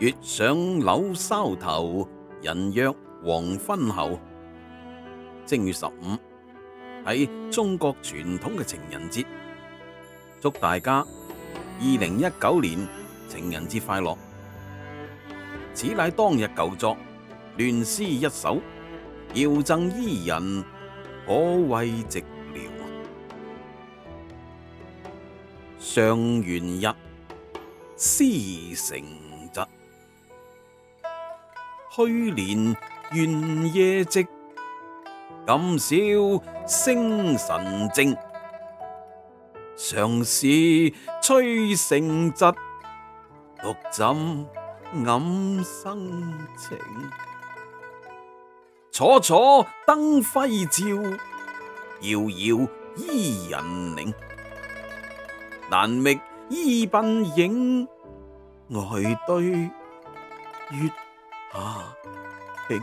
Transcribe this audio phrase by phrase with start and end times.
[0.00, 2.08] 月上柳梢头，
[2.40, 2.90] 人约
[3.22, 4.18] 黄昏后。
[5.44, 5.92] 正月十五
[7.04, 9.26] 喺中国传统嘅情人节，
[10.40, 11.00] 祝大家
[11.80, 12.88] 二零一九年
[13.28, 14.16] 情人节快乐！
[15.74, 16.96] 此乃当日旧作，
[17.58, 18.56] 乱诗一首，
[19.34, 20.64] 遥赠伊人，
[21.26, 22.24] 可谓寂
[22.54, 22.70] 寥。
[25.78, 26.86] 上元日，
[27.98, 29.04] 诗成。
[31.92, 32.76] 去年
[33.10, 34.24] 愿夜寂，
[35.44, 38.16] 今宵星神静。
[39.76, 40.46] 常是
[41.20, 42.44] 吹成疾，
[43.60, 44.14] 独枕
[45.04, 46.78] 暗生情。
[48.92, 54.14] 楚楚灯辉照，遥遥伊人领。
[55.68, 56.20] 难觅
[56.50, 57.84] 伊鬓影，
[58.72, 60.88] 呆堆月。
[61.52, 61.92] 啊，
[62.68, 62.80] 冰